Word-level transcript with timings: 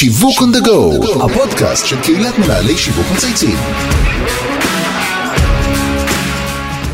שיווק 0.00 0.38
on 0.38 0.56
the 0.56 0.66
go, 0.66 1.24
הפודקאסט 1.24 1.86
של 1.86 2.00
קהילת 2.00 2.38
מנהלי 2.38 2.78
שיווק 2.78 3.06
מצייצים. 3.14 3.56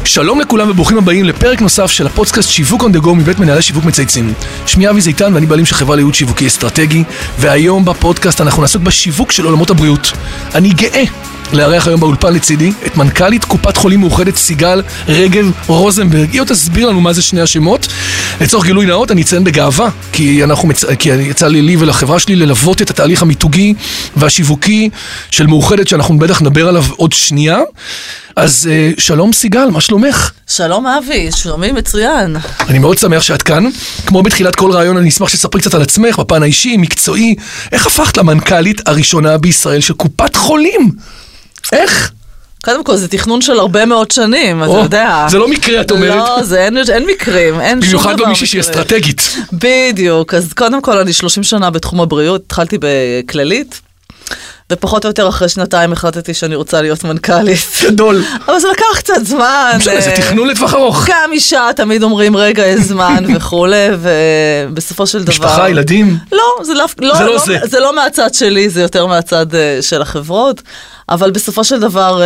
שלום 0.05 0.41
לכולם 0.41 0.71
וברוכים 0.71 0.99
הבאים 0.99 1.25
לפרק 1.25 1.61
נוסף 1.61 1.91
של 1.91 2.07
הפודקאסט 2.07 2.51
שיווק 2.51 2.83
on 2.83 2.97
the 2.97 3.07
go 3.07 3.15
מבית 3.15 3.39
מנהלי 3.39 3.63
שיווק 3.63 3.85
מצייצים. 3.85 4.33
שמי 4.67 4.91
אבי 4.91 5.01
זיתן 5.01 5.35
ואני 5.35 5.47
בעלים 5.47 5.67
של 5.67 5.75
חברה 5.75 5.97
לייעוד 5.97 6.15
שיווקי 6.15 6.47
אסטרטגי, 6.47 7.05
והיום 7.39 7.85
בפודקאסט 7.85 8.41
אנחנו 8.41 8.63
נעסוק 8.63 8.83
בשיווק 8.83 9.33
של 9.33 9.45
עולמות 9.45 9.71
הבריאות. 9.71 10.13
אני 10.55 10.69
גאה 10.69 11.05
לארח 11.53 11.87
היום 11.87 12.01
באולפן 12.01 12.35
לצידי 12.35 12.73
את 12.87 12.97
מנכ"לית 12.97 13.45
קופת 13.45 13.77
חולים 13.77 14.01
מאוחדת 14.01 14.37
סיגל 14.37 14.83
רגב 15.09 15.51
רוזנברג. 15.67 16.31
היא 16.33 16.41
עוד 16.41 16.49
תסביר 16.49 16.89
לנו 16.89 17.01
מה 17.01 17.13
זה 17.13 17.23
שני 17.23 17.41
השמות. 17.41 17.87
לצורך 18.41 18.65
גילוי 18.65 18.87
נאות 18.87 19.11
אני 19.11 19.23
אציין 19.23 19.45
בגאווה, 19.45 19.89
כי, 20.13 20.45
אנחנו 20.45 20.69
מצ... 20.69 20.85
כי 20.85 21.09
יצא 21.09 21.49
לי, 21.49 21.63
לי 21.63 21.77
ולחברה 21.77 22.19
שלי 22.19 22.37
ללוות 22.37 22.83
את 22.83 22.91
התהליך 22.91 23.23
המיתוגי 23.23 23.75
והשיווקי 24.17 24.91
של 25.31 25.47
מאוחדת 25.47 25.89
שאנחנו 25.89 26.19
בטח 26.19 26.43
נדבר 26.43 26.69
עליו 26.69 26.85
עוד 26.97 27.13
שנייה. 27.13 27.59
אז 28.37 28.69
אה, 28.73 28.91
שלום 28.99 29.33
סיגל, 29.33 29.65
מה 29.71 29.81
שלומך? 29.81 30.31
שלום 30.47 30.87
אבי, 30.87 31.33
שלומי 31.33 31.73
מצוין. 31.73 32.37
אני 32.69 32.79
מאוד 32.79 32.99
שמח 32.99 33.23
שאת 33.23 33.43
כאן. 33.43 33.65
כמו 34.07 34.23
בתחילת 34.23 34.57
כל 34.57 34.71
רעיון, 34.71 34.97
אני 34.97 35.09
אשמח 35.09 35.29
שתספרי 35.29 35.61
קצת 35.61 35.75
על 35.75 35.83
עצמך, 35.83 36.19
בפן 36.19 36.43
האישי, 36.43 36.77
מקצועי. 36.77 37.35
איך 37.73 37.87
הפכת 37.87 38.17
למנכ"לית 38.17 38.89
הראשונה 38.89 39.39
בישראל 39.39 39.81
של 39.81 39.95
קופת 39.95 40.37
חולים? 40.37 40.91
איך? 41.73 42.13
קודם 42.65 42.85
כל, 42.85 42.97
זה 42.97 43.09
תכנון 43.09 43.41
של 43.41 43.59
הרבה 43.59 43.85
מאוד 43.87 44.11
שנים, 44.11 44.65
אתה 44.65 44.73
יודע. 44.73 45.27
זה 45.31 45.39
לא 45.39 45.49
מקרה, 45.49 45.81
את 45.81 45.91
אומרת. 45.91 46.15
לא, 46.15 46.43
זה 46.43 46.65
אין, 46.65 46.79
אין 46.93 47.07
מקרים, 47.07 47.61
אין 47.61 47.83
שום 47.83 47.91
דבר 47.91 47.99
במיוחד 48.03 48.21
לא 48.21 48.29
מישהי 48.29 48.47
שהיא 48.47 48.61
מקרי. 48.61 48.73
אסטרטגית. 48.73 49.37
בדיוק, 49.53 50.35
אז 50.35 50.53
קודם 50.53 50.83
כל, 50.83 50.99
אני 50.99 51.13
30 51.13 51.43
שנה 51.43 51.71
בתחום 51.71 52.01
הבריאות, 52.01 52.43
התחלתי 52.47 52.79
בכללית, 52.81 53.81
ופחות 54.73 55.05
או 55.05 55.09
יותר 55.11 55.29
אחרי 55.29 55.49
שנתיים 55.49 55.93
החלטתי 55.93 56.35
שאני 56.35 56.55
רוצה 56.55 56.83
להיות 56.83 57.05
מנכ"לית. 57.05 57.59
גדול. 57.83 58.23
אבל 58.47 58.59
זה 58.59 58.69
לקח 58.69 58.99
קצת 58.99 59.25
זמן. 59.25 59.73
משנה, 59.77 60.01
זה 60.01 60.11
אה, 60.11 60.17
תכנון 60.17 60.49
לטווח 60.49 60.75
ארוך. 60.75 61.07
גם 61.09 61.31
אישה, 61.33 61.69
תמיד 61.77 62.03
אומרים 62.03 62.37
רגע, 62.37 62.67
יש 62.67 62.81
זמן 62.81 63.25
וכולי, 63.37 63.89
ובסופו 64.01 65.07
של 65.07 65.23
דבר... 65.23 65.31
משפחה, 65.31 65.71
ילדים. 65.71 66.19
לא, 66.33 66.65
זה 66.65 66.75
לא, 66.75 66.85
לא, 66.99 67.15
זה 67.15 67.25
לא 67.25 67.33
לא, 67.33 67.39
זה. 67.39 67.59
זה 67.65 67.81
לא 67.81 67.97
מהצד 67.97 68.35
שלי, 68.35 68.71
זה 68.71 68.83
יותר 68.83 69.07
מהצד 69.07 69.47
uh, 69.53 69.57
של 69.81 70.03
החברות. 70.03 70.63
אבל 71.09 71.31
בסופו 71.31 71.65
של 71.65 71.81
דבר, 71.81 72.21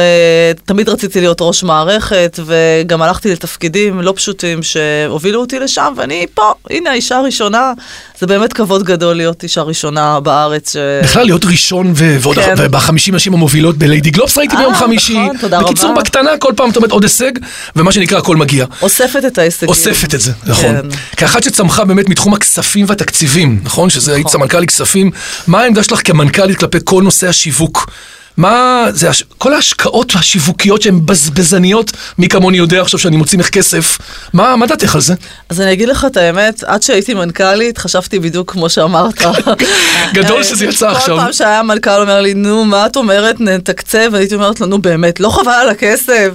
uh, 0.57 0.61
תמיד 0.65 0.89
רציתי 0.89 1.21
להיות 1.21 1.39
ראש 1.41 1.63
מערכת, 1.63 2.39
וגם 2.47 3.03
הלכתי 3.03 3.33
לתפקידים 3.33 4.01
לא 4.01 4.13
פשוטים 4.17 4.63
שהובילו 4.63 5.41
אותי 5.41 5.59
לשם, 5.59 5.93
ואני 5.97 6.27
פה, 6.35 6.53
הנה 6.71 6.91
האישה 6.91 7.17
הראשונה. 7.17 7.73
זה 8.21 8.27
באמת 8.27 8.53
כבוד 8.53 8.83
גדול 8.83 9.17
להיות 9.17 9.43
אישה 9.43 9.63
ראשונה 9.63 10.21
בארץ. 10.21 10.73
ש... 10.73 10.77
בכלל 11.03 11.25
להיות 11.25 11.45
ראשון 11.45 11.93
ו- 11.97 12.17
ועוד 12.21 12.37
כן. 12.37 12.55
בחמישים 12.71 13.15
נשים 13.15 13.35
המובילות 13.35 13.77
בליידי 13.79 14.11
גלובס 14.11 14.39
ראיתי 14.39 14.55
אה, 14.55 14.61
ביום 14.61 14.73
נכון, 14.73 14.87
חמישי. 14.87 15.19
תודה 15.41 15.61
בקיצור, 15.63 15.91
רבה. 15.91 16.01
בקטנה 16.01 16.31
כל 16.39 16.53
פעם 16.57 16.71
את 16.71 16.77
אומרת 16.77 16.91
עוד 16.91 17.03
הישג, 17.03 17.33
ומה 17.77 17.93
שנקרא 17.93 18.19
הכל 18.19 18.37
מגיע. 18.37 18.67
אוספת 18.83 19.25
את 19.27 19.39
ההישגים. 19.39 19.69
אוספת 19.69 20.15
את 20.15 20.21
זה, 20.21 20.33
נכון. 20.47 20.77
כן. 20.77 20.89
כאחת 21.17 21.43
שצמחה 21.43 21.85
באמת 21.85 22.09
מתחום 22.09 22.35
הכספים 22.35 22.87
והתקציבים, 22.89 23.61
נכון? 23.63 23.91
שזה 23.91 24.15
היית 24.15 24.29
סמנכ"לית 24.29 24.71
כספים, 24.71 25.11
מה 25.47 25.61
העמדה 25.61 25.83
שלך 25.83 26.01
כמנכ"לית 26.05 26.59
כלפי 26.59 26.79
כל 26.85 27.03
נושא 27.03 27.29
השיווק? 27.29 27.91
מה, 28.37 28.87
זה, 28.93 29.11
הש- 29.11 29.25
כל 29.39 29.55
ההשקעות 29.55 30.13
השיווקיות 30.15 30.83
שהן 30.83 31.07
בזבזניות, 31.07 31.93
מי 32.19 32.29
כמוני 32.29 32.57
יודע 32.57 32.81
עכשיו 32.81 33.01
שאני 33.01 33.17
מוציא 33.17 33.39
ממך 33.39 33.49
כסף, 33.49 33.99
מה, 34.33 34.57
מה 34.57 34.67
דעתך 34.67 34.95
על 34.95 35.01
זה? 35.01 35.15
אז 35.49 35.61
אני 35.61 35.73
אגיד 35.73 35.89
לך 35.89 36.05
את 36.05 36.17
האמת, 36.17 36.65
עד 36.65 36.83
שהייתי 36.83 37.15
מנכ"לית, 37.15 37.79
חשבתי 37.79 38.19
בדיוק 38.19 38.53
כמו 38.53 38.69
שאמרת. 38.69 39.23
גדול 40.15 40.43
שזה 40.43 40.65
יצא 40.65 40.89
עכשיו. 40.91 41.17
כל 41.17 41.23
פעם 41.23 41.33
שהיה 41.33 41.63
מנכ"ל 41.63 42.01
אומר 42.01 42.21
לי, 42.21 42.35
נו, 42.35 42.65
מה 42.65 42.87
את 42.87 42.97
אומרת, 42.97 43.41
נתקצב? 43.41 44.15
הייתי 44.15 44.35
אומרת 44.35 44.61
לו, 44.61 44.67
נו 44.67 44.79
באמת, 44.83 45.21
לא 45.21 45.29
חבל 45.29 45.53
על 45.53 45.69
הכסף, 45.69 46.29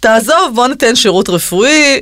תעזוב, 0.00 0.52
בוא 0.54 0.66
ניתן 0.66 0.96
שירות 0.96 1.28
רפואי. 1.28 2.00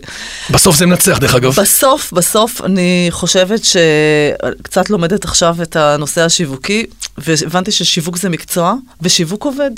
בסוף 0.50 0.76
זה 0.76 0.86
מנצח 0.86 1.18
דרך 1.18 1.34
אגב. 1.34 1.60
בסוף, 1.60 2.12
בסוף, 2.12 2.60
אני 2.64 3.06
חושבת 3.10 3.60
שקצת 3.64 4.90
לומדת 4.90 5.24
עכשיו 5.24 5.56
את 5.62 5.76
הנושא 5.76 6.20
השיווקי, 6.20 6.86
והבנתי 7.18 7.72
ששיווק 7.72 8.16
זה 8.16 8.28
מקצוע, 8.28 8.74
ושיווק 9.02 9.44
עובד. 9.44 9.70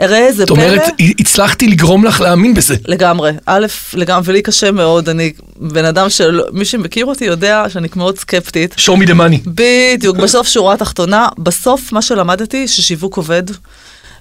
ראה 0.00 0.26
איזה 0.26 0.38
זאת 0.38 0.48
פלא. 0.48 0.64
אומרת, 0.64 0.82
הצלחתי 1.18 1.68
לגרום 1.68 2.04
לך 2.04 2.20
להאמין 2.20 2.54
בזה. 2.54 2.76
לגמרי, 2.88 3.32
א', 3.46 3.66
לגמרי, 3.94 4.22
ולי 4.24 4.42
קשה 4.42 4.70
מאוד, 4.70 5.08
אני 5.08 5.32
בן 5.56 5.84
אדם 5.84 6.10
של... 6.10 6.40
מי 6.52 6.64
שמכיר 6.64 7.06
אותי 7.06 7.24
יודע 7.24 7.64
שאני 7.68 7.88
מאוד 7.96 8.18
סקפטית. 8.18 8.74
show 8.78 8.92
me 8.92 9.06
the 9.06 9.12
money. 9.14 9.38
בדיוק, 9.46 10.16
בסוף 10.16 10.48
שורה 10.48 10.76
תחתונה, 10.76 11.28
בסוף 11.38 11.92
מה 11.92 12.02
שלמדתי 12.02 12.68
ששיווק 12.68 13.16
עובד, 13.16 13.42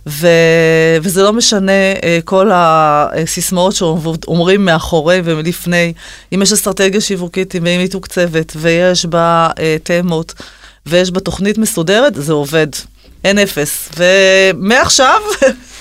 ו... 0.08 0.28
וזה 1.02 1.24
לא 1.24 1.34
משנה 1.34 1.72
אה, 2.04 2.20
כל 2.26 2.50
הסיסמאות 2.54 3.76
שאומרים 3.76 4.66
מאחורי 4.66 5.22
ומלפני, 5.24 5.94
אם 6.36 6.42
יש 6.42 6.52
אסטרטגיה 6.52 7.02
שיווקית, 7.02 7.56
אם 7.56 7.66
היא 7.66 7.84
מתוקצבת, 7.84 8.54
ויש 8.56 9.06
בה 9.06 9.50
אה, 9.60 9.76
תמות, 9.84 10.34
ויש 10.86 11.12
בה 11.12 11.20
תוכנית 11.20 11.58
מסודרת, 11.58 12.14
זה 12.16 12.34
עובד. 12.34 12.68
אין 13.24 13.40
אפס. 13.40 13.90
ומעכשיו, 13.98 15.22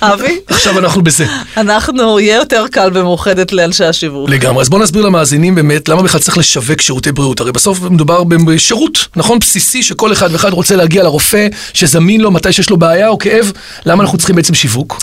אבי, 0.03 0.41
עכשיו 0.47 0.78
אנחנו 0.78 1.03
בזה. 1.03 1.27
אנחנו, 1.56 2.21
יהיה 2.21 2.37
יותר 2.37 2.65
קל 2.71 2.91
במאוחדת 2.91 3.53
לאנשי 3.53 3.84
השיווק. 3.84 4.31
לגמרי. 4.31 4.62
אז 4.62 4.69
בוא 4.69 4.78
נסביר 4.78 5.03
למאזינים 5.03 5.55
באמת 5.55 5.88
למה 5.88 6.03
בכלל 6.03 6.21
צריך 6.21 6.38
לשווק 6.38 6.81
שירותי 6.81 7.12
בריאות. 7.12 7.41
הרי 7.41 7.53
בסוף 7.53 7.83
מדובר 7.83 8.25
בשירות, 8.25 8.99
נכון? 9.16 9.38
בסיסי 9.38 9.83
שכל 9.83 10.12
אחד 10.12 10.28
ואחד 10.33 10.53
רוצה 10.53 10.77
להגיע 10.77 11.03
לרופא 11.03 11.49
שזמין 11.75 12.21
לו 12.21 12.31
מתי 12.31 12.53
שיש 12.53 12.71
לו 12.71 12.77
בעיה 12.77 13.09
או 13.09 13.19
כאב. 13.19 13.53
למה 13.87 14.03
אנחנו 14.03 14.19
צריכים 14.19 14.37
בעצם 14.37 14.55
שיווק? 14.55 14.99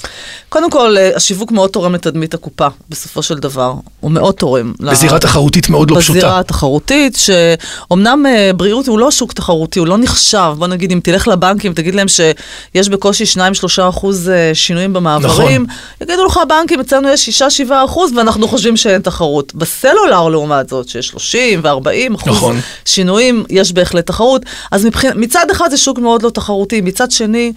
קודם 0.49 0.69
כל, 0.69 0.97
אה, 0.97 1.15
השיווק 1.15 1.51
מאוד 1.51 1.69
תורם 1.69 1.95
לתדמית 1.95 2.33
הקופה, 2.33 2.67
בסופו 2.89 3.23
של 3.23 3.35
דבר. 3.35 3.73
הוא 3.99 4.11
מאוד 4.11 4.33
תורם. 4.33 4.73
בזירה 4.79 5.19
תחרותית 5.19 5.69
מאוד 5.69 5.91
לא 5.91 5.99
פשוטה. 5.99 6.19
בזירה 6.19 6.39
התחרותית, 6.39 7.17
שאומנם 7.17 8.25
אה, 8.25 8.51
בריאות 8.55 8.87
הוא 8.87 8.99
לא 8.99 9.11
שוק 9.11 9.33
תחרותי, 9.33 9.79
הוא 9.79 9.87
לא 9.87 9.97
נחשב. 9.97 10.53
בוא 10.57 10.67
נגיד, 10.67 10.91
אם 10.91 10.99
תלך 11.03 11.27
לבנקים, 11.27 11.73
תגיד 11.73 11.95
להם 11.95 12.07
שיש 12.07 12.89
בקושי 12.89 13.23
2-3 13.23 13.89
אחוז 13.89 14.29
אה, 14.29 14.51
שינויים 14.87 14.93
במעברים, 14.93 15.63
נכון. 15.63 15.75
יגידו 16.01 16.25
לך 16.25 16.37
הבנקים, 16.37 16.79
אצלנו 16.79 17.09
יש 17.09 17.41
6-7 17.69 17.71
אחוז, 17.85 18.11
ואנחנו 18.15 18.47
חושבים 18.47 18.77
שאין 18.77 19.01
תחרות. 19.01 19.55
בסלולר, 19.55 20.29
לעומת 20.29 20.69
זאת, 20.69 20.89
שיש 20.89 21.07
30 21.07 21.59
ו-40 21.63 22.15
אחוז 22.15 22.37
נכון. 22.37 22.59
שינויים, 22.85 23.43
יש 23.49 23.71
בהחלט 23.71 24.07
תחרות. 24.07 24.41
אז 24.71 24.85
מבחינ... 24.85 25.11
מצד 25.15 25.45
אחד 25.51 25.69
זה 25.69 25.77
שוק 25.77 25.99
מאוד 25.99 26.21
לא 26.21 26.29
תחרותי, 26.29 26.81
מצד 26.81 27.11
שני, 27.11 27.53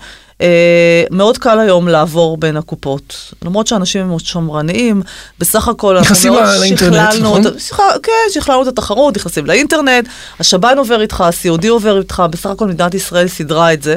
מאוד 1.11 1.39
קל 1.39 1.59
היום 1.59 1.89
לעבור 1.89 2.37
בין 2.37 2.57
הקופות. 2.57 3.35
למרות 3.45 3.67
שאנשים 3.67 4.01
הם 4.01 4.09
מאוד 4.09 4.21
שמרניים, 4.21 5.03
בסך 5.39 5.69
הכל 5.69 5.97
אנחנו 5.97 6.13
נכנסים 6.13 6.33
מאוד 6.33 6.45
לאינטרנט, 6.61 6.95
שכללנו 7.11 7.39
נכון? 7.39 7.47
את 7.47 7.59
סליחה, 7.59 7.83
כן, 8.03 8.13
שכללנו 8.31 8.63
את 8.63 8.67
התחרות, 8.67 9.17
נכנסים 9.17 9.47
לאינטרנט, 9.47 10.09
השב"ן 10.41 10.79
עובר 10.79 11.01
איתך, 11.01 11.21
הסיעודי 11.21 11.69
עובר 11.69 11.99
איתך, 11.99 12.23
בסך 12.31 12.51
הכל 12.51 12.67
מדינת 12.67 12.95
ישראל 12.95 13.29
סידרה 13.29 13.73
את 13.73 13.83
זה, 13.83 13.97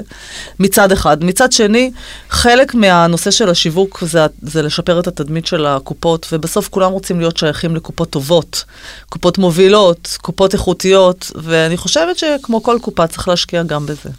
מצד 0.59 0.91
אחד. 0.91 1.23
מצד 1.23 1.51
שני, 1.51 1.91
חלק 2.29 2.75
מהנושא 2.75 3.31
של 3.31 3.49
השיווק 3.49 4.03
זה, 4.05 4.25
זה 4.41 4.61
לשפר 4.61 4.99
את 4.99 5.07
התדמית 5.07 5.45
של 5.45 5.65
הקופות, 5.65 6.27
ובסוף 6.31 6.67
כולם 6.69 6.91
רוצים 6.91 7.19
להיות 7.19 7.37
שייכים 7.37 7.75
לקופות 7.75 8.09
טובות, 8.09 8.63
קופות 9.09 9.37
מובילות, 9.37 10.17
קופות 10.21 10.53
איכותיות, 10.53 11.31
ואני 11.35 11.77
חושבת 11.77 12.17
שכמו 12.17 12.63
כל 12.63 12.77
קופה 12.81 13.07
צריך 13.07 13.27
להשקיע 13.27 13.63
גם 13.63 13.85
בזה. 13.85 14.09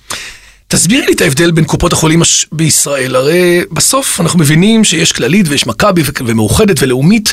תסבירי 0.75 1.07
לי 1.07 1.13
את 1.13 1.21
ההבדל 1.21 1.51
בין 1.51 1.65
קופות 1.65 1.93
החולים 1.93 2.23
הש- 2.23 2.47
בישראל. 2.53 3.17
הרי 3.17 3.61
בסוף 3.73 4.21
אנחנו 4.21 4.39
מבינים 4.39 4.85
שיש 4.85 5.13
כללית 5.13 5.47
ויש 5.49 5.67
מכבי 5.67 6.03
ו- 6.03 6.27
ומאוחדת 6.27 6.83
ולאומית. 6.83 7.33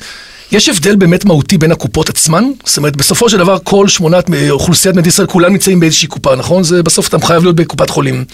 יש 0.51 0.69
הבדל 0.69 0.95
באמת 0.95 1.25
מהותי 1.25 1.57
בין 1.57 1.71
הקופות 1.71 2.09
עצמן? 2.09 2.43
זאת 2.65 2.77
אומרת, 2.77 2.95
בסופו 2.95 3.29
של 3.29 3.37
דבר 3.37 3.57
כל 3.63 3.87
שמונת 3.87 4.25
אוכלוסיית 4.49 4.95
מדינת 4.95 5.07
ישראל 5.07 5.27
כולם 5.27 5.51
נמצאים 5.51 5.79
באיזושהי 5.79 6.07
קופה, 6.07 6.35
נכון? 6.35 6.63
זה 6.63 6.83
בסוף 6.83 7.07
אתה 7.07 7.17
חייב 7.27 7.43
להיות 7.43 7.55
בקופת 7.55 7.89
חולים. 7.89 8.25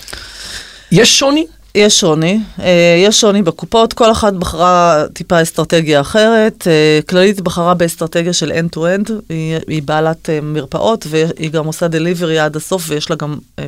יש 0.91 1.19
שוני? 1.19 1.45
יש 1.77 1.99
שוני, 1.99 2.39
אה, 2.59 3.03
יש 3.05 3.21
שוני 3.21 3.41
בקופות, 3.41 3.93
כל 3.93 4.11
אחת 4.11 4.33
בחרה 4.33 5.03
טיפה 5.13 5.41
אסטרטגיה 5.41 6.01
אחרת. 6.01 6.67
אה, 6.67 6.99
כללית 7.09 7.41
בחרה 7.41 7.73
באסטרטגיה 7.73 8.33
של 8.33 8.51
end-to-end, 8.51 9.11
היא, 9.29 9.57
היא 9.67 9.81
בעלת 9.83 10.29
אה, 10.29 10.39
מרפאות 10.41 11.07
והיא 11.09 11.51
גם 11.51 11.65
עושה 11.65 11.87
דליברי 11.87 12.39
עד 12.39 12.55
הסוף 12.55 12.85
ויש 12.87 13.09
לה 13.09 13.15
גם 13.15 13.35
אה, 13.59 13.65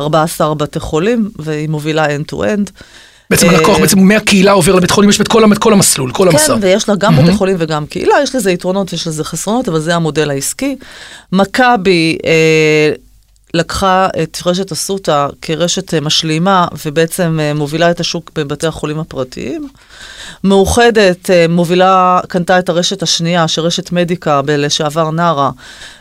14 0.00 0.54
בתי 0.54 0.80
חולים 0.80 1.30
והיא 1.38 1.68
מובילה 1.68 2.06
end-to-end. 2.06 2.70
בעצם 3.30 3.48
הלקוח 3.48 3.78
בעצם 3.78 3.98
מהקהילה 3.98 4.52
עובר 4.52 4.74
לבית 4.74 4.90
חולים, 4.90 5.10
יש 5.10 5.20
את 5.20 5.28
כל, 5.28 5.52
את 5.52 5.58
כל 5.58 5.72
המסלול, 5.72 6.12
כל 6.12 6.28
המסע. 6.28 6.54
כן, 6.54 6.58
ויש 6.62 6.88
לה 6.88 6.94
גם 6.94 7.16
בתי 7.16 7.32
חולים 7.32 7.56
וגם 7.58 7.86
קהילה, 7.86 8.14
יש 8.22 8.34
לזה 8.34 8.50
יתרונות 8.50 8.92
ויש 8.92 9.06
לזה 9.06 9.24
חסרונות, 9.24 9.68
אבל 9.68 9.80
זה 9.80 9.94
המודל 9.94 10.30
העסקי. 10.30 10.76
מכבי, 11.32 12.18
אה, 12.24 12.92
לקחה 13.54 14.08
את 14.22 14.38
רשת 14.46 14.72
אסותא 14.72 15.28
כרשת 15.42 15.94
אה, 15.94 16.00
משלימה 16.00 16.68
ובעצם 16.86 17.38
אה, 17.42 17.54
מובילה 17.54 17.90
את 17.90 18.00
השוק 18.00 18.30
בבתי 18.34 18.66
החולים 18.66 18.98
הפרטיים. 18.98 19.68
מאוחדת 20.44 21.30
אה, 21.30 21.46
מובילה, 21.48 22.20
קנתה 22.28 22.58
את 22.58 22.68
הרשת 22.68 23.02
השנייה, 23.02 23.48
שרשת 23.48 23.92
מדיקה 23.92 24.42
בלשעבר 24.42 25.10
נארה, 25.10 25.50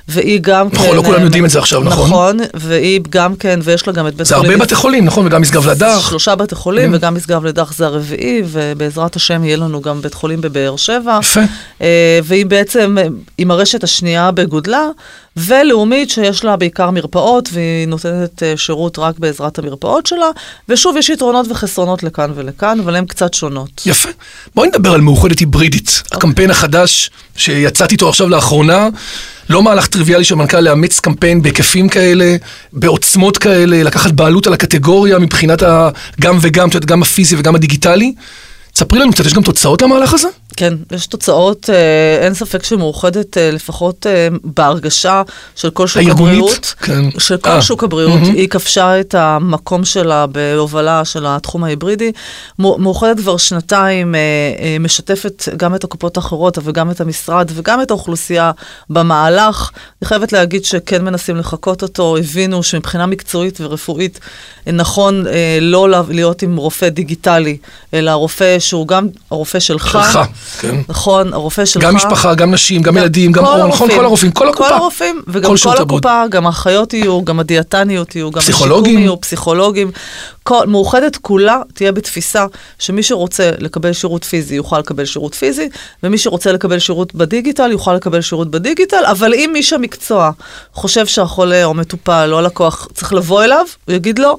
והיא 0.08 0.40
גם 0.42 0.68
נכון, 0.72 0.88
כן... 0.90 0.96
לא 0.96 1.04
כולם 1.04 1.20
אה, 1.20 1.24
יודעים 1.24 1.46
את 1.46 1.50
זה 1.50 1.60
עכשיו, 1.60 1.84
נכון? 1.84 2.10
נכון, 2.10 2.40
והיא 2.54 3.02
גם 3.10 3.36
כן, 3.36 3.60
ויש 3.64 3.88
לה 3.88 3.94
גם 3.94 4.08
את 4.08 4.16
בית 4.16 4.28
זה 4.28 4.36
הרבה 4.36 4.58
בתי 4.58 4.76
חולים, 4.76 5.06
נכון? 5.06 5.26
וגם 5.26 5.42
משגב 5.42 5.68
לדח. 5.68 6.10
שלושה 6.10 6.36
בתי 6.36 6.56
חולים, 6.56 6.90
כן. 6.90 6.96
וגם 6.96 7.16
משגב 7.16 7.46
לדח 7.46 7.74
זה 7.74 7.86
הרביעי, 7.86 8.42
ובעזרת 8.46 9.16
השם 9.16 9.44
יהיה 9.44 9.58
לנו 9.58 9.82
גם 9.82 10.02
בית 10.02 10.14
חולים 10.14 10.42
בבאר 10.42 10.76
שבע. 10.76 11.20
יפה. 11.22 11.42
אה, 11.82 12.20
והיא 12.24 12.46
בעצם 12.46 12.96
עם 13.38 13.52
הרשת 13.52 13.84
השנייה 13.84 14.32
בגודלה, 14.32 14.88
ולאומית 15.38 16.10
שיש 16.10 16.44
לה 16.44 16.56
בעיקר 16.56 16.92
מרפאות, 16.92 17.50
והיא 17.54 17.88
נותנת 17.88 18.44
שירות 18.56 19.00
רק 19.00 19.20
בעזרת 19.20 19.60
המרפאות 19.60 20.06
שלה, 20.06 20.30
ושוב, 20.70 20.98
יש 20.98 21.10
יתרונות 21.10 21.46
וחסרונות 21.50 22.04
לכאן 22.04 22.32
ולכאן, 22.36 22.80
אבל 22.80 22.96
הן 22.96 23.06
קצת 23.06 23.34
שונות. 23.34 23.82
יפה. 23.94 24.10
בואי 24.56 24.68
נדבר 24.68 24.94
על 24.94 25.02
מאוחדת 25.02 25.40
היברידית, 25.40 26.04
הקמפיין 26.12 26.52
החדש 26.52 27.10
שיצאתי 27.36 27.94
איתו 27.94 28.10
עכשיו 28.10 28.30
לאחרונה. 28.30 28.88
לא 29.50 29.64
מהלך 29.64 29.88
טריוויאלי 29.88 30.24
של 30.24 30.36
מנכ"ל 30.36 30.60
לאמץ 30.60 31.00
קמפיין 31.00 31.42
בהיקפים 31.42 31.90
כאלה, 31.90 32.36
בעוצמות 32.74 33.38
כאלה, 33.38 33.84
לקחת 33.84 34.12
בעלות 34.12 34.48
על 34.48 34.54
הקטגוריה 34.54 35.20
מבחינת 35.20 35.64
ה... 35.64 35.90
גם 36.22 36.38
וגם, 36.42 36.70
את 36.70 36.74
יודעת, 36.74 36.90
גם 36.90 37.02
הפיזי 37.02 37.36
וגם 37.40 37.56
הדיגיטלי. 37.56 38.14
תספרי 38.74 39.00
לנו 39.00 39.12
קצת, 39.12 39.26
יש 39.26 39.34
גם 39.34 39.42
תוצאות 39.42 39.82
למהלך 39.82 40.14
הזה? 40.14 40.28
כן, 40.58 40.74
יש 40.92 41.08
תוצאות, 41.08 41.70
אה, 41.70 42.26
אין 42.26 42.34
ספק 42.34 42.64
שמאוחדת, 42.64 43.38
אה, 43.38 43.52
לפחות 43.52 44.08
אה, 44.08 44.28
בהרגשה 44.44 45.22
של 45.56 45.70
כל 45.70 45.88
שוק 45.88 45.98
הארגונית? 45.98 46.34
הבריאות, 46.38 46.74
כן. 46.82 47.20
של 47.20 47.38
כל 47.38 47.50
אה, 47.50 47.62
שוק 47.62 47.84
הבריאות, 47.84 48.20
מהמם. 48.22 48.36
היא 48.36 48.50
כבשה 48.50 49.00
את 49.00 49.16
המקום 49.16 49.86
שלה 49.86 50.26
בהובלה 50.28 51.06
של 51.06 51.26
התחום 51.28 51.64
ההיברידי. 51.64 52.12
מאוחדת 52.60 53.18
כבר 53.20 53.38
שנתיים 53.38 54.16
משתפת 54.80 55.50
גם 55.58 55.76
את 55.76 55.84
הקופות 55.84 56.18
האחרות, 56.18 56.58
אבל 56.58 56.72
גם 56.72 56.92
את 56.92 57.02
המשרד 57.02 57.52
וגם 57.54 57.82
את 57.82 57.92
האוכלוסייה 57.92 58.52
במהלך. 58.90 59.72
אני 60.02 60.08
חייבת 60.08 60.34
להגיד 60.34 60.66
שכן 60.66 61.06
מנסים 61.06 61.38
לחקות 61.38 61.82
אותו, 61.84 62.18
הבינו 62.18 62.64
שמבחינה 62.64 63.06
מקצועית 63.06 63.58
ורפואית 63.62 64.20
נכון 64.68 65.26
לא 65.62 65.90
לה- 65.90 66.02
להיות 66.10 66.42
עם 66.42 66.58
רופא 66.58 66.90
דיגיטלי, 66.90 67.58
אלא 67.94 68.12
רופא 68.12 68.60
שהוא 68.60 68.88
גם 68.88 69.08
הרופא 69.32 69.60
שלך. 69.60 69.98
שלך, 70.12 70.20
כן. 70.60 70.82
נכון, 70.90 71.34
הרופא 71.34 71.66
שלך. 71.66 71.84
גם 71.84 71.96
משפחה, 71.96 72.34
גם 72.36 72.54
נשים, 72.54 72.82
גם 72.82 72.98
ילדים, 72.98 73.32
גם 73.32 73.46
אור, 73.46 73.68
נכון? 73.68 73.90
כל 73.92 74.06
הרופאים, 74.06 74.32
כל 74.32 74.50
הקופה. 74.50 74.70
כל 74.70 74.76
הרופאים, 74.76 75.22
וגם 75.28 75.50
כל 75.50 75.58
כל. 75.64 75.82
הקופה, 75.82 76.24
גם 76.30 76.46
האחיות 76.46 76.94
יהיו, 76.94 77.24
גם 77.26 77.40
הדיאטניות 77.40 78.16
יהיו, 78.16 78.32
גם. 78.32 78.40
השיקום 78.40 78.86
יהיו, 78.86 79.22
פסיכולוגים. 79.22 79.92
כל, 80.44 80.68
מאוחדת 80.68 81.18
כולה 81.18 81.62
תהיה 81.74 81.92
בתפיסה 81.92 82.46
שמי 82.80 83.04
שרוצה 83.04 83.52
לקבל 83.60 83.94
שירות 83.94 84.24
פיזי 84.24 84.56
יוכל 84.56 84.80
לקבל 84.80 85.06
שירות 85.06 85.36
פיזי, 85.36 85.70
ומי 86.04 86.18
שרוצה 86.18 86.52
לקבל 86.52 86.80
שירות 86.80 87.16
בדיגיטל 87.16 87.72
יוכל 87.72 87.94
לקבל 87.94 88.22
שירות 88.22 88.52
בדיגיטל, 88.52 89.06
אבל 89.06 89.34
אם 89.34 89.54
איש 89.56 89.74
המקצוע 89.74 90.32
חושב 90.74 91.06
שהחולה 91.06 91.64
או 91.64 91.74
מטופל 91.74 92.30
או 92.34 92.38
הלקוח 92.38 92.88
צריך 92.94 93.14
לבוא 93.14 93.44
אליו, 93.44 93.66
הוא 93.88 93.96
יגיד 93.96 94.20
לו, 94.20 94.38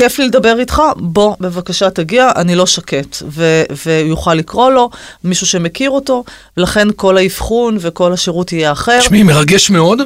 כיף 0.00 0.18
לי 0.18 0.26
לדבר 0.26 0.58
איתך, 0.58 0.82
בוא 0.96 1.34
בבקשה 1.40 1.90
תגיע, 1.90 2.30
אני 2.36 2.54
לא 2.54 2.66
שקט. 2.66 3.16
ו- 3.28 3.62
והוא 3.84 4.08
יוכל 4.08 4.34
לקרוא 4.34 4.70
לו, 4.70 4.90
מישהו 5.24 5.46
שמכיר 5.46 5.90
אותו, 5.90 6.24
ולכן 6.56 6.88
כל 6.96 7.16
האבחון 7.16 7.76
וכל 7.80 8.12
השירות 8.12 8.52
יהיה 8.52 8.72
אחר. 8.72 9.00
תשמעי, 9.00 9.22
מרגש 9.22 9.70
מאוד. 9.70 9.98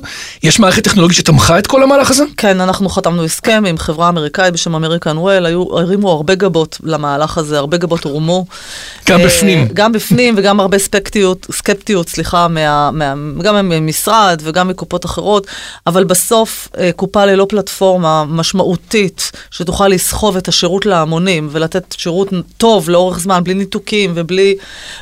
יש 0.42 0.60
מערכת 0.60 0.84
טכנולוגית 0.84 1.16
שתמכה 1.16 1.58
את 1.58 1.66
כל 1.66 1.82
המהלך 1.82 2.10
הזה? 2.10 2.24
כן, 2.36 2.60
אנחנו 2.60 2.88
חתמנו 2.88 3.24
הסכם 3.24 3.64
עם 3.68 3.78
חברה 3.78 4.08
אמריקאית 4.08 4.54
בשם 4.54 4.74
אמריקן 4.74 5.18
וול, 5.18 5.46
היו, 5.46 5.78
הרימו 5.78 6.10
הרבה 6.10 6.34
גבות 6.34 6.78
למהלך 6.82 7.38
הזה, 7.38 7.58
הרבה 7.58 7.76
גבות 7.76 8.04
הורמו. 8.04 8.46
גם 9.08 9.20
אה, 9.20 9.26
בפנים. 9.26 9.68
גם 9.72 9.92
בפנים 9.92 10.34
וגם 10.38 10.60
הרבה 10.60 10.78
ספקטיות, 10.78 11.46
סקפטיות, 11.52 12.08
סליחה, 12.08 12.48
מה, 12.48 12.90
מה, 12.90 13.14
גם 13.42 13.68
ממשרד 13.68 14.40
וגם 14.44 14.68
מקופות 14.68 15.04
אחרות, 15.04 15.46
אבל 15.86 16.04
בסוף 16.04 16.68
אה, 16.78 16.90
קופה 16.96 17.24
ללא 17.24 17.46
פלטפורמה 17.48 18.24
משמעותית, 18.28 19.32
שתוכל 19.50 19.83
לסחוב 19.88 20.36
את 20.36 20.48
השירות 20.48 20.86
להמונים 20.86 21.48
ולתת 21.52 21.94
שירות 21.98 22.28
טוב 22.56 22.90
לאורך 22.90 23.18
זמן, 23.18 23.40
בלי 23.44 23.54
ניתוקים 23.54 24.12
ובלי, 24.14 24.54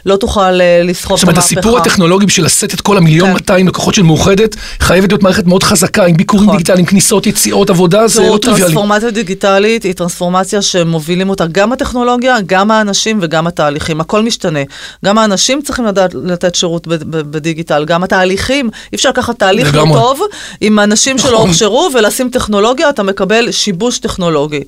לא 0.06 0.17
תוכל 0.17 0.61
אה, 0.61 0.82
לסחוב 0.84 1.17
זאת 1.17 1.25
את 1.25 1.29
אומרת, 1.29 1.37
המהפכה. 1.37 1.61
הסיפור 1.61 1.79
הטכנולוגי 1.79 2.26
בשביל 2.26 2.46
לשאת 2.46 2.75
את 2.75 2.81
כל 2.81 2.96
המיליון 2.96 3.29
כן. 3.29 3.34
200 3.34 3.69
לקוחות 3.69 3.94
של 3.94 4.02
מאוחדת, 4.02 4.56
חייבת 4.81 5.08
להיות 5.08 5.23
מערכת 5.23 5.46
מאוד 5.46 5.62
חזקה, 5.62 6.05
עם 6.05 6.17
ביקורים 6.17 6.44
נכון. 6.44 6.56
דיגיטליים, 6.56 6.87
כניסות, 6.87 7.26
יציאות, 7.26 7.70
עבודה, 7.70 8.08
זה 8.08 8.23
לא 8.23 8.38
טריוויאלי. 8.43 8.64
טרנספורמציה 8.64 9.11
דיגיטלית 9.11 9.82
היא 9.82 9.93
טרנספורמציה 9.93 10.62
שמובילים 10.62 11.29
אותה 11.29 11.46
גם 11.52 11.73
הטכנולוגיה, 11.73 12.37
גם 12.46 12.70
האנשים 12.70 13.19
וגם 13.23 13.46
התהליכים. 13.46 14.00
הכל 14.00 14.23
משתנה. 14.23 14.61
גם 15.05 15.19
האנשים 15.19 15.62
צריכים 15.62 15.84
לדעת 15.84 16.14
לתת 16.14 16.55
שירות 16.55 16.87
בדיגיטל, 17.11 17.84
גם 17.84 18.02
התהליכים. 18.02 18.70
אי 18.93 18.96
אפשר 18.96 19.08
לקחת 19.08 19.38
תהליך 19.38 19.75
לא. 19.75 19.84
טוב 19.93 20.20
עם 20.61 20.79
אנשים 20.79 21.19
שלא 21.19 21.32
נכון. 21.32 21.49
הוכשרו 21.49 21.90
ולשים 21.94 22.31
טכנולוגיה, 22.31 22.88
אתה 22.88 23.02
מקבל 23.02 23.50
שיבוש 23.50 23.99
טכנולוגי. 23.99 24.61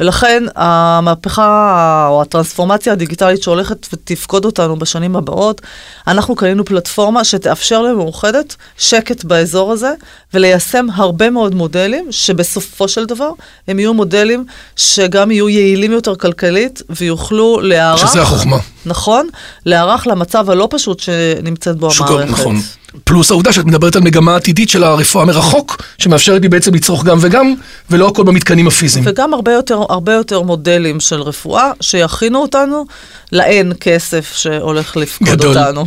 ולכן 0.00 0.42
המהפכה 0.56 2.06
או 2.10 2.22
הטרנספורמציה 2.22 2.92
הדיגיטלית 2.92 3.42
שהולכת 3.42 3.86
ותפקוד 3.92 4.44
אותנו 4.44 4.76
בשנים 4.78 5.16
הבאות, 5.16 5.60
אנחנו 6.06 6.34
קנינו 6.36 6.64
פלטפורמה 6.64 7.24
שתאפשר 7.24 7.82
למאוחדת 7.82 8.56
שקט 8.78 9.24
באזור 9.24 9.72
הזה 9.72 9.90
וליישם 10.34 10.86
הרבה 10.94 11.30
מאוד 11.30 11.54
מודלים 11.54 12.06
שבסופו 12.10 12.88
של 12.88 13.04
דבר 13.06 13.30
הם 13.68 13.78
יהיו 13.78 13.94
מודלים 13.94 14.44
שגם 14.76 15.30
יהיו 15.30 15.48
יעילים 15.48 15.92
יותר 15.92 16.14
כלכלית 16.14 16.82
ויוכלו 16.90 17.60
להיערך, 17.60 18.08
שזה 18.08 18.22
החוכמה. 18.22 18.56
נכון, 18.86 19.26
להיערך 19.66 20.06
למצב 20.06 20.50
הלא 20.50 20.68
פשוט 20.70 21.00
שנמצאת 21.00 21.76
בו 21.76 21.90
שוק- 21.90 22.10
המערכת. 22.10 22.30
נכון. 22.30 22.60
פלוס 23.04 23.30
העובדה 23.30 23.52
שאת 23.52 23.64
מדברת 23.64 23.96
על 23.96 24.02
מגמה 24.02 24.36
עתידית 24.36 24.68
של 24.68 24.84
הרפואה 24.84 25.24
מרחוק, 25.24 25.82
שמאפשרת 25.98 26.42
לי 26.42 26.48
בעצם 26.48 26.74
לצרוך 26.74 27.04
גם 27.04 27.18
וגם, 27.20 27.54
ולא 27.90 28.08
הכל 28.08 28.22
במתקנים 28.22 28.66
הפיזיים. 28.66 29.04
וגם 29.08 29.34
הרבה 29.34 29.52
יותר, 29.52 29.82
הרבה 29.88 30.12
יותר 30.12 30.42
מודלים 30.42 31.00
של 31.00 31.20
רפואה 31.22 31.70
שיכינו 31.80 32.38
אותנו 32.38 32.84
לאין 33.32 33.72
כסף 33.80 34.32
שהולך 34.36 34.96
לפקוד 34.96 35.28
גדול. 35.28 35.58
אותנו. 35.58 35.86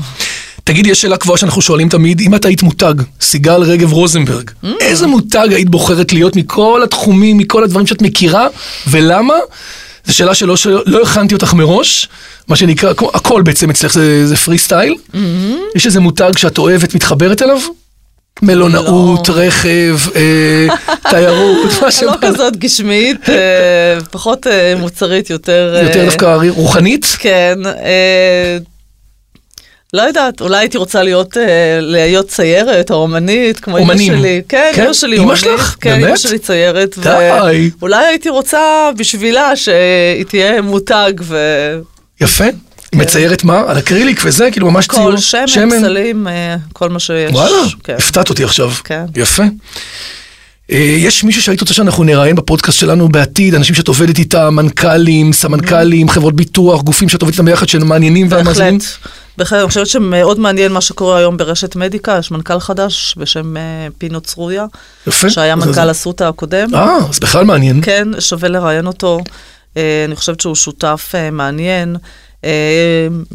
תגידי, 0.64 0.90
יש 0.90 1.02
שאלה 1.02 1.18
קבועה 1.18 1.38
שאנחנו 1.38 1.62
שואלים 1.62 1.90
תמיד, 1.90 2.20
אם 2.20 2.36
את 2.36 2.46
היית 2.46 2.64
מותג, 2.64 2.94
סיגל 3.22 3.62
רגב 3.64 3.92
רוזנברג, 3.94 4.50
Mm. 4.64 4.68
איזה 4.82 5.08
מותג 5.08 5.48
היית 5.52 5.70
בוחרת 5.70 6.14
להיות 6.14 6.36
מכל 6.36 6.82
התחומים, 6.84 7.38
מכל 7.38 7.64
הדברים 7.64 7.88
שאת 7.88 8.02
מכירה, 8.02 8.48
ולמה? 8.88 9.34
זו 10.06 10.14
שאלה 10.14 10.36
שלא 10.36 10.58
שלא, 10.58 10.84
לא 10.86 11.02
הכנתי 11.04 11.34
אותך 11.34 11.54
מראש, 11.54 12.10
מה 12.48 12.56
שנקרא, 12.56 12.94
כמו- 12.94 13.12
הכל 13.14 13.42
בעצם 13.42 13.70
אצלך 13.70 13.94
זה, 13.94 14.28
זה 14.28 14.36
פרי 14.36 14.58
סטייל. 14.58 14.96
Mm-hmm. 15.14 15.18
יש 15.76 15.86
איזה 15.86 16.00
מותג 16.00 16.32
שאת 16.38 16.58
אוהבת, 16.58 16.96
מתחברת 16.96 17.42
אליו? 17.42 17.58
מלונאות, 18.42 19.30
לא. 19.30 19.34
רכב, 19.34 19.98
אה, 20.16 20.68
תיירות, 21.10 21.72
מה 21.82 21.82
לא 21.82 21.92
שבא. 21.92 22.16
כזאת 22.22 22.58
גשמית, 22.58 23.30
אה, 23.30 23.36
פחות 24.12 24.48
אה, 24.48 24.74
מוצרית, 24.78 25.30
יותר... 25.30 25.80
יותר 25.84 26.00
אה, 26.00 26.06
דווקא 26.06 26.38
רוחנית? 26.50 27.06
כן. 27.20 27.60
לא 29.94 30.02
יודעת, 30.02 30.42
אולי 30.42 30.58
הייתי 30.58 30.78
רוצה 30.78 31.04
להיות, 31.04 31.38
אה, 31.38 31.78
להיות 31.82 32.28
ציירת 32.28 32.92
או 32.92 32.96
אומנית, 32.96 33.60
כמו 33.60 33.78
אמא. 33.78 33.98
שלי. 33.98 34.42
כן, 34.50 34.72
כן? 34.76 34.84
אמא 34.84 34.94
שלי 34.94 35.16
אמא 35.16 35.24
אומנית. 35.24 35.40
שלך? 35.40 35.76
כן, 35.82 35.94
אמא 35.94 36.06
באמת? 36.06 36.20
שלי 36.20 36.40
ציירת. 36.40 36.98
די. 36.98 37.70
ואולי 37.80 38.06
הייתי 38.06 38.30
רוצה 38.30 38.90
בשבילה 38.98 39.56
שהיא 39.56 40.26
תהיה 40.28 40.62
מותג 40.62 41.14
ו... 41.22 41.38
יפה. 42.22 42.46
מציירת 42.96 43.44
מה? 43.44 43.64
על 43.68 43.78
הקריליק 43.78 44.22
וזה? 44.26 44.52
כאילו 44.52 44.72
ממש 44.72 44.88
ציור? 44.88 45.12
כל 45.12 45.18
שמן, 45.18 45.80
פסלים, 45.80 46.28
אה, 46.28 46.56
כל 46.74 46.90
מה 46.90 47.00
שיש. 47.00 47.32
וואלה, 47.32 47.58
כן. 47.84 47.96
הפתעת 47.98 48.30
אותי 48.30 48.44
עכשיו. 48.44 48.72
כן. 48.84 49.06
יפה. 49.16 49.44
אה, 50.72 50.78
יש 50.78 51.24
מישהו 51.24 51.42
שהיית 51.42 51.62
רוצה 51.62 51.74
שאנחנו 51.74 52.04
נראיין 52.04 52.36
בפודקאסט 52.36 52.80
שלנו 52.80 53.10
בעתיד, 53.10 53.56
אנשים 53.56 53.76
שאת 53.76 53.88
עובדת 53.88 54.20
איתם, 54.20 54.56
מנכ"לים, 54.56 55.34
סמנכ"לים, 55.34 56.10
חברות 56.10 56.36
ביטוח, 56.36 56.82
גופים 56.82 57.10
שאת 57.10 57.22
עובדת 57.22 57.34
איתם 57.34 57.46
ביחד, 57.46 57.70
שהם 57.70 57.88
מעניינים 57.88 58.28
והמאזינים? 58.30 58.78
בהחלט. 58.78 59.23
בהחלט, 59.38 59.60
אני 59.60 59.68
חושבת 59.68 59.88
שמאוד 59.88 60.40
מעניין 60.40 60.72
מה 60.72 60.82
שקורה 60.82 61.18
היום 61.18 61.38
ברשת 61.38 61.76
מדיקה, 61.76 62.18
יש 62.20 62.32
מנכ"ל 62.32 62.60
חדש 62.60 63.16
בשם 63.18 63.58
אה, 63.58 63.88
פינו 63.98 64.22
צרויה, 64.22 64.66
יפה. 65.08 65.30
שהיה 65.30 65.56
מנכ"ל 65.56 65.92
אסותא 65.92 66.24
הקודם. 66.24 66.76
אה, 66.76 66.98
אז 67.10 67.20
בכלל 67.20 67.46
מעניין. 67.46 67.82
כן, 67.82 68.08
שווה 68.20 68.50
לראיין 68.50 68.88
אותו. 68.88 69.20
אה, 69.78 70.06
אני 70.08 70.16
חושבת 70.16 70.40
שהוא 70.40 70.56
שותף 70.56 71.12
אה, 71.16 71.32
מעניין. 71.32 71.96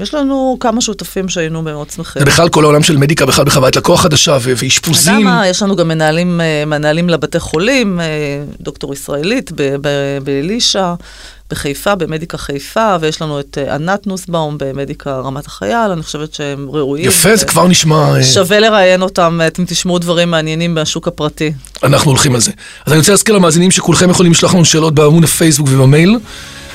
יש 0.01 0.15
לנו 0.15 0.57
כמה 0.61 0.81
שותפים 0.81 1.29
שהיינו 1.29 1.63
מאוד 1.63 1.91
שמחים. 1.91 2.23
ובכלל 2.23 2.49
כל 2.49 2.65
העולם 2.65 2.83
של 2.83 2.97
מדיקה, 2.97 3.27
בכלל 3.27 3.45
בחוויית 3.45 3.77
לקוח 3.77 4.03
חדשה 4.03 4.39
ואשפוזים. 4.41 5.15
למה? 5.21 5.49
יש 5.49 5.63
לנו 5.63 5.77
גם 5.77 5.89
מנהלים, 5.89 6.41
מנהלים 6.67 7.11
לבתי 7.11 7.41
חולים, 7.41 8.01
דוקטור 8.61 8.93
ישראלית 8.93 9.53
באלישע, 10.23 10.95
בחיפה, 11.51 11.95
במדיקה 11.95 12.39
חיפה, 12.39 12.97
ויש 13.01 13.23
לנו 13.23 13.41
את 13.41 13.59
אה, 13.61 13.75
ענת 13.75 14.07
נוסבאום 14.07 14.57
במדיקה 14.59 15.19
רמת 15.21 15.47
החייל, 15.47 15.91
אני 15.93 16.03
חושבת 16.03 16.35
שהם 16.35 16.69
ראויים. 16.71 17.07
יפה, 17.07 17.37
זה 17.37 17.45
ו- 17.45 17.49
כבר 17.49 17.69
נשמע... 17.69 18.17
אה, 18.17 18.25
שווה 18.25 18.61
לראיין 18.61 19.03
אותם, 19.03 19.41
אתם 19.47 19.65
תשמעו 19.65 19.99
דברים 19.99 20.31
מעניינים 20.31 20.75
מהשוק 20.75 21.09
הפרטי. 21.09 21.53
אנחנו 21.83 22.11
הולכים 22.11 22.35
על 22.35 22.41
זה. 22.41 22.51
אז 22.87 22.93
אני 22.93 22.99
רוצה 22.99 23.13
להזכיר 23.13 23.35
למאזינים 23.35 23.71
שכולכם 23.71 24.11
יכולים 24.11 24.33
לשלוח 24.33 24.55
לנו 24.55 24.65
שאלות 24.65 24.95
בעמוד 24.95 25.25
הפייסבוק 25.25 25.69
ובמייל. 25.71 26.19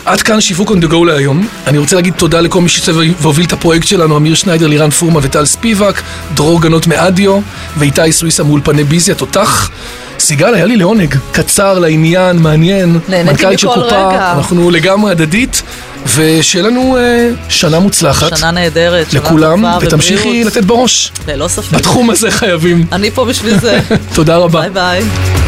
עד 0.05 0.21
כאן 0.21 0.41
שיווק 0.41 0.69
on 0.71 0.73
the 0.73 0.91
go 0.91 1.05
להיום. 1.05 1.47
אני 1.67 1.77
רוצה 1.77 1.95
להגיד 1.95 2.13
תודה 2.13 2.41
לכל 2.41 2.61
מי 2.61 2.69
שעיצב 2.69 2.95
והוביל 3.21 3.45
את 3.45 3.53
הפרויקט 3.53 3.87
שלנו, 3.87 4.17
אמיר 4.17 4.35
שניידר, 4.35 4.67
לירן 4.67 4.89
פורמה 4.89 5.19
וטל 5.23 5.45
ספיבק, 5.45 6.01
דרור 6.33 6.61
גנות 6.61 6.87
מאדיו, 6.87 7.39
ואיתי 7.77 8.11
סוויסה 8.11 8.43
מאולפני 8.43 8.83
ביזי 8.83 9.11
התותח. 9.11 9.69
סיגל, 10.19 10.53
היה 10.53 10.65
לי 10.65 10.77
לעונג, 10.77 11.15
קצר, 11.31 11.79
לעניין, 11.79 12.37
מעניין, 12.37 12.99
נהניתי 13.09 13.31
מנכ"לית 13.31 13.59
של 13.59 13.67
מכל 13.67 13.79
רגע. 13.79 14.33
אנחנו 14.37 14.71
לגמרי 14.71 15.11
הדדית, 15.11 15.61
ושיהיה 16.15 16.67
לנו 16.67 16.97
אה, 16.97 17.29
שנה 17.49 17.79
מוצלחת 17.79 18.37
שנה 18.37 18.51
נהדרת, 18.51 19.13
לכולם, 19.13 19.65
ותמשיכי 19.81 20.27
ובריאות. 20.27 20.47
לתת 20.55 20.63
בראש. 20.63 21.11
ללא 21.27 21.47
ספק. 21.47 21.73
בתחום 21.73 22.09
הזה 22.09 22.31
חייבים. 22.31 22.85
אני 22.91 23.11
פה 23.11 23.25
בשביל 23.25 23.59
זה. 23.59 23.79
תודה 24.15 24.37
רבה. 24.37 24.61
ביי 24.61 24.69
ביי. 24.69 25.42